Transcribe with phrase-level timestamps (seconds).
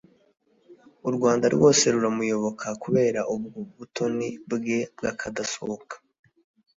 [1.07, 5.95] u Rwanda rwose ruramuyoboka kubera ubwo butoni bwe bw’akadasohoka